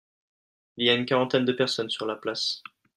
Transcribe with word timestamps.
Il 0.77 0.87
y 0.87 0.89
a 0.89 0.95
une 0.95 1.05
quarantaine 1.05 1.45
de 1.45 1.51
personnes 1.53 1.91
sur 1.91 2.07
la 2.07 2.15
place. 2.15 2.63